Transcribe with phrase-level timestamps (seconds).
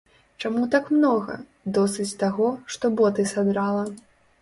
[0.45, 1.35] Чаму так многа,
[1.77, 3.91] досыць таго, што боты садрала.